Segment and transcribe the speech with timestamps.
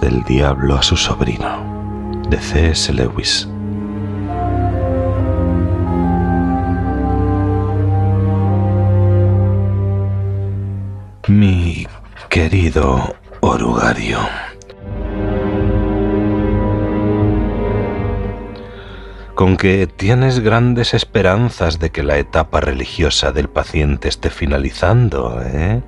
[0.00, 2.92] del diablo a su sobrino, de C.S.
[2.92, 3.48] Lewis.
[11.28, 11.86] Mi
[12.28, 14.18] querido orugario,
[19.34, 25.82] con que tienes grandes esperanzas de que la etapa religiosa del paciente esté finalizando, ¿eh?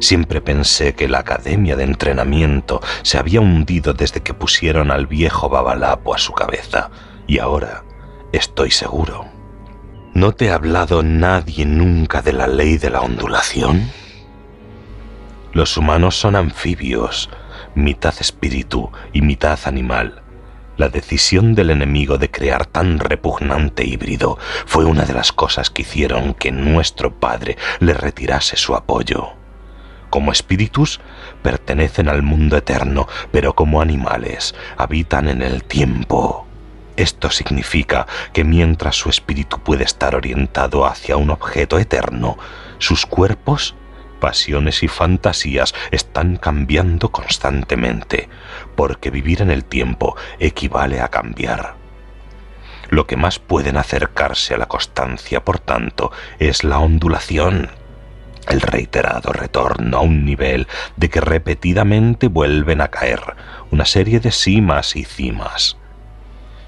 [0.00, 5.50] Siempre pensé que la academia de entrenamiento se había hundido desde que pusieron al viejo
[5.50, 6.90] Babalapo a su cabeza,
[7.26, 7.84] y ahora
[8.32, 9.26] estoy seguro.
[10.14, 13.90] ¿No te ha hablado nadie nunca de la ley de la ondulación?
[15.52, 17.28] Los humanos son anfibios,
[17.74, 20.22] mitad espíritu y mitad animal.
[20.78, 25.82] La decisión del enemigo de crear tan repugnante híbrido fue una de las cosas que
[25.82, 29.39] hicieron que nuestro Padre le retirase su apoyo.
[30.10, 31.00] Como espíritus
[31.42, 36.46] pertenecen al mundo eterno, pero como animales habitan en el tiempo.
[36.96, 42.36] Esto significa que mientras su espíritu puede estar orientado hacia un objeto eterno,
[42.78, 43.76] sus cuerpos,
[44.20, 48.28] pasiones y fantasías están cambiando constantemente,
[48.76, 51.76] porque vivir en el tiempo equivale a cambiar.
[52.90, 57.70] Lo que más pueden acercarse a la constancia, por tanto, es la ondulación
[58.48, 63.20] el reiterado retorno a un nivel de que repetidamente vuelven a caer
[63.70, 65.76] una serie de cimas y cimas.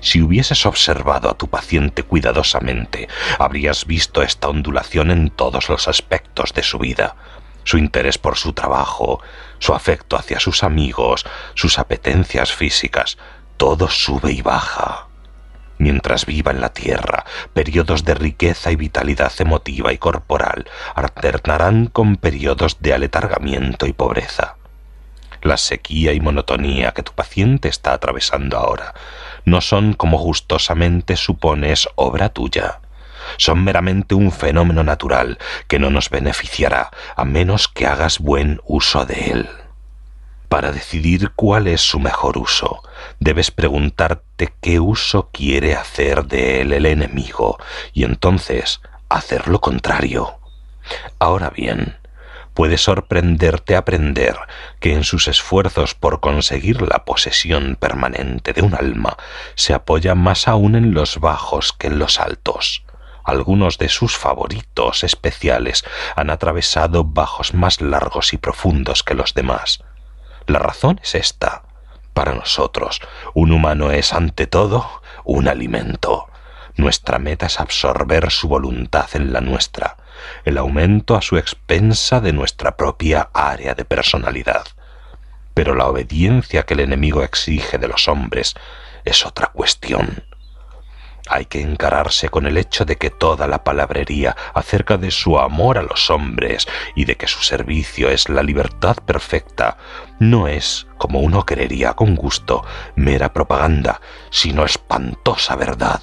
[0.00, 6.52] Si hubieses observado a tu paciente cuidadosamente, habrías visto esta ondulación en todos los aspectos
[6.54, 7.14] de su vida,
[7.62, 9.22] su interés por su trabajo,
[9.60, 13.16] su afecto hacia sus amigos, sus apetencias físicas,
[13.56, 15.06] todo sube y baja
[15.78, 22.16] mientras viva en la tierra, periodos de riqueza y vitalidad emotiva y corporal alternarán con
[22.16, 24.56] periodos de aletargamiento y pobreza.
[25.42, 28.94] La sequía y monotonía que tu paciente está atravesando ahora
[29.44, 32.80] no son como gustosamente supones obra tuya.
[33.36, 35.38] Son meramente un fenómeno natural
[35.68, 39.48] que no nos beneficiará a menos que hagas buen uso de él.
[40.52, 42.82] Para decidir cuál es su mejor uso,
[43.18, 47.56] debes preguntarte qué uso quiere hacer de él el enemigo
[47.94, 50.34] y entonces hacer lo contrario.
[51.18, 51.96] Ahora bien,
[52.52, 54.36] puede sorprenderte aprender
[54.78, 59.16] que en sus esfuerzos por conseguir la posesión permanente de un alma
[59.54, 62.84] se apoya más aún en los bajos que en los altos.
[63.24, 65.82] Algunos de sus favoritos especiales
[66.14, 69.82] han atravesado bajos más largos y profundos que los demás
[70.46, 71.62] la razón es esta.
[72.14, 73.00] Para nosotros,
[73.34, 76.28] un humano es ante todo un alimento.
[76.76, 79.96] Nuestra meta es absorber su voluntad en la nuestra,
[80.44, 84.64] el aumento a su expensa de nuestra propia área de personalidad.
[85.54, 88.54] Pero la obediencia que el enemigo exige de los hombres
[89.04, 90.24] es otra cuestión.
[91.28, 95.78] Hay que encararse con el hecho de que toda la palabrería acerca de su amor
[95.78, 96.66] a los hombres
[96.96, 99.76] y de que su servicio es la libertad perfecta
[100.18, 102.64] no es, como uno creería con gusto,
[102.96, 104.00] mera propaganda,
[104.30, 106.00] sino espantosa verdad.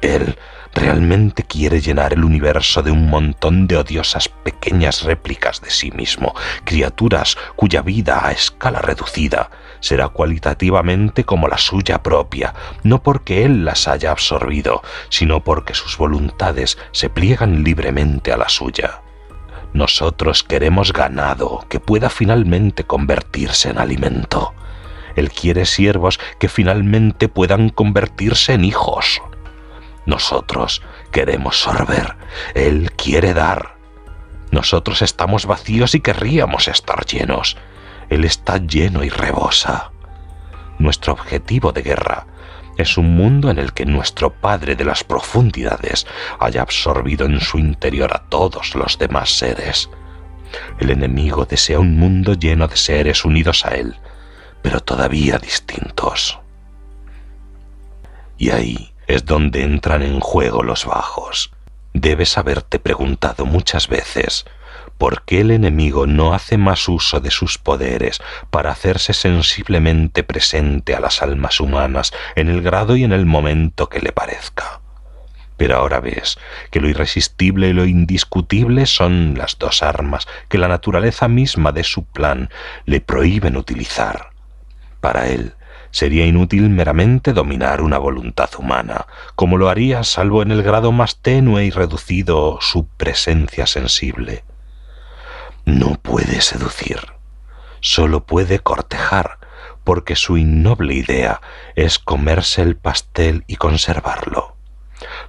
[0.00, 0.38] Él
[0.74, 6.34] realmente quiere llenar el universo de un montón de odiosas pequeñas réplicas de sí mismo,
[6.64, 9.50] criaturas cuya vida a escala reducida
[9.80, 15.96] será cualitativamente como la suya propia, no porque él las haya absorbido, sino porque sus
[15.96, 19.02] voluntades se pliegan libremente a la suya.
[19.72, 24.54] Nosotros queremos ganado que pueda finalmente convertirse en alimento.
[25.14, 29.20] Él quiere siervos que finalmente puedan convertirse en hijos.
[30.06, 30.80] Nosotros
[31.12, 32.16] queremos sorber,
[32.54, 33.76] Él quiere dar.
[34.50, 37.58] Nosotros estamos vacíos y querríamos estar llenos.
[38.08, 39.90] Él está lleno y rebosa.
[40.78, 42.26] Nuestro objetivo de guerra
[42.78, 46.06] es un mundo en el que nuestro Padre de las profundidades
[46.38, 49.90] haya absorbido en su interior a todos los demás seres.
[50.78, 53.96] El enemigo desea un mundo lleno de seres unidos a él,
[54.62, 56.38] pero todavía distintos.
[58.38, 61.50] Y ahí es donde entran en juego los bajos.
[61.94, 64.44] Debes haberte preguntado muchas veces
[64.98, 70.94] por qué el enemigo no hace más uso de sus poderes para hacerse sensiblemente presente
[70.94, 74.80] a las almas humanas en el grado y en el momento que le parezca.
[75.56, 76.38] Pero ahora ves
[76.70, 81.84] que lo irresistible y lo indiscutible son las dos armas que la naturaleza misma de
[81.84, 82.50] su plan
[82.84, 84.30] le prohíben utilizar.
[85.00, 85.54] Para él,
[85.90, 91.16] sería inútil meramente dominar una voluntad humana, como lo haría salvo en el grado más
[91.22, 94.44] tenue y reducido su presencia sensible.
[95.68, 96.98] No puede seducir.
[97.80, 99.38] solo puede cortejar,
[99.84, 101.42] porque su innoble idea
[101.76, 104.56] es comerse el pastel y conservarlo.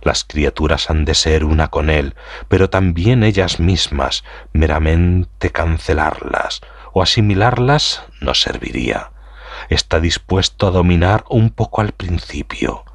[0.01, 2.15] Las criaturas han de ser una con él,
[2.47, 6.61] pero también ellas mismas, meramente cancelarlas
[6.93, 9.11] o asimilarlas no serviría.
[9.67, 12.85] Está dispuesto a dominar un poco al principio,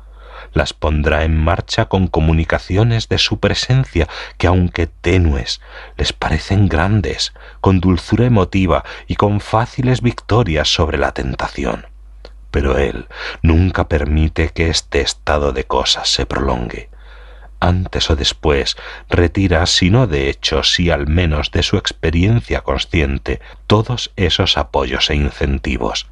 [0.54, 4.08] las pondrá en marcha con comunicaciones de su presencia
[4.38, 5.60] que aunque tenues,
[5.96, 11.86] les parecen grandes, con dulzura emotiva y con fáciles victorias sobre la tentación.
[12.50, 13.08] Pero él
[13.42, 16.88] nunca permite que este estado de cosas se prolongue.
[17.60, 18.76] Antes o después
[19.08, 25.10] retira, si no de hecho, si al menos de su experiencia consciente, todos esos apoyos
[25.10, 26.06] e incentivos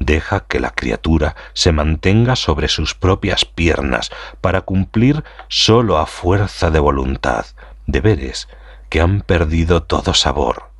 [0.00, 4.10] deja que la criatura se mantenga sobre sus propias piernas
[4.40, 7.46] para cumplir sólo a fuerza de voluntad
[7.86, 8.48] deberes
[8.88, 10.70] que han perdido todo sabor.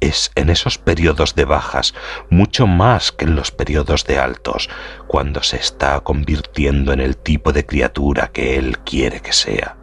[0.00, 1.94] Es en esos periodos de bajas
[2.28, 4.68] mucho más que en los periodos de altos,
[5.06, 9.76] cuando se está convirtiendo en el tipo de criatura que él quiere que sea.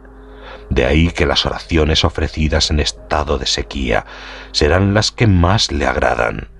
[0.70, 4.06] De ahí que las oraciones ofrecidas en estado de sequía
[4.52, 6.53] serán las que más le agradan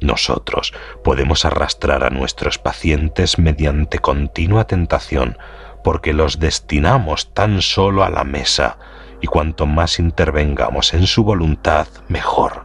[0.00, 0.72] nosotros
[1.02, 5.38] podemos arrastrar a nuestros pacientes mediante continua tentación
[5.82, 8.78] porque los destinamos tan solo a la mesa
[9.20, 12.64] y cuanto más intervengamos en su voluntad, mejor.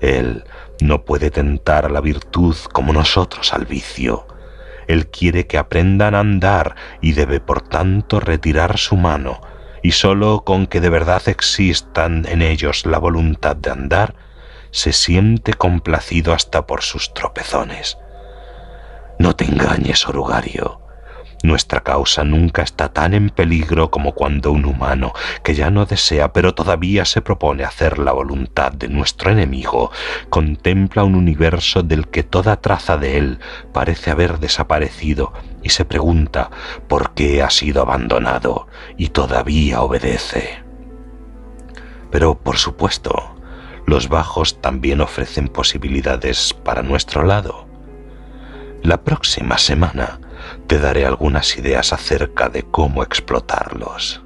[0.00, 0.44] Él
[0.80, 4.26] no puede tentar a la virtud como nosotros al vicio.
[4.86, 9.40] Él quiere que aprendan a andar y debe por tanto retirar su mano,
[9.82, 14.14] y sólo con que de verdad existan en ellos la voluntad de andar,
[14.74, 17.96] se siente complacido hasta por sus tropezones.
[19.20, 20.80] No te engañes, orugario.
[21.44, 25.12] Nuestra causa nunca está tan en peligro como cuando un humano,
[25.44, 29.92] que ya no desea pero todavía se propone hacer la voluntad de nuestro enemigo,
[30.28, 33.38] contempla un universo del que toda traza de él
[33.72, 35.32] parece haber desaparecido
[35.62, 36.50] y se pregunta
[36.88, 38.66] por qué ha sido abandonado
[38.96, 40.64] y todavía obedece.
[42.10, 43.33] Pero, por supuesto,
[43.86, 47.66] los bajos también ofrecen posibilidades para nuestro lado.
[48.82, 50.20] La próxima semana
[50.66, 54.22] te daré algunas ideas acerca de cómo explotarlos.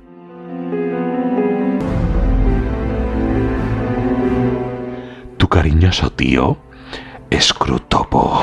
[5.36, 6.58] Tu cariñoso tío,
[7.32, 8.42] Scrutopo.